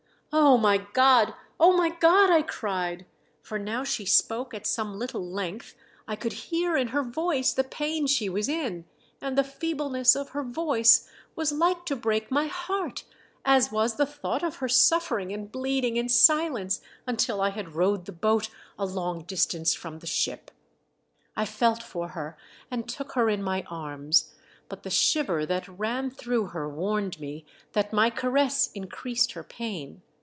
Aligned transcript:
"Oh, 0.33 0.57
my 0.57 0.77
God! 0.77 1.33
Oh, 1.59 1.75
my 1.75 1.89
God!" 1.89 2.29
I 2.29 2.41
cried, 2.41 3.05
for 3.41 3.59
now 3.59 3.83
she 3.83 4.05
spoke 4.05 4.53
at 4.53 4.65
some 4.65 4.97
little 4.97 5.25
length 5.29 5.75
I 6.07 6.15
could 6.15 6.31
hear 6.31 6.77
in 6.77 6.89
her 6.89 7.03
voice 7.03 7.51
the 7.51 7.65
pain 7.65 8.07
she 8.07 8.29
was 8.29 8.47
in; 8.47 8.85
and 9.21 9.37
the 9.37 9.43
feebleness 9.43 10.15
of 10.15 10.29
her 10.29 10.43
voice 10.43 11.09
was 11.35 11.51
like 11.51 11.85
to 11.87 11.97
break 11.97 12.31
my 12.31 12.47
heart, 12.47 13.03
as 13.43 13.73
was 13.73 13.97
the 13.97 14.05
thought 14.05 14.41
of 14.41 14.57
her 14.57 14.69
suffering 14.69 15.33
and 15.33 15.51
bleeding 15.51 15.97
in 15.97 16.07
silence 16.07 16.79
until 17.05 17.41
I 17.41 17.49
had 17.49 17.65
MV 17.65 17.71
POOR 17.73 17.73
DARLING. 17.81 18.05
499 18.05 18.05
rowed 18.05 18.05
the 18.05 18.13
boat 18.13 18.49
a 18.79 18.85
long 18.85 19.23
distance 19.23 19.73
from 19.73 19.99
the 19.99 20.07
ship. 20.07 20.49
I 21.35 21.43
felt 21.45 21.83
for 21.83 22.09
her, 22.09 22.37
and 22.69 22.87
took 22.87 23.13
her 23.13 23.29
in 23.29 23.43
my 23.43 23.63
arms, 23.69 24.33
but 24.69 24.83
the 24.83 24.89
shiver 24.89 25.45
that 25.47 25.67
ran 25.67 26.09
through 26.09 26.47
her 26.47 26.69
warned 26.69 27.19
me 27.19 27.45
that 27.73 27.91
my 27.91 28.09
caress 28.09 28.71
increased 28.73 29.33
her 29.33 29.43
pain. 29.43 30.03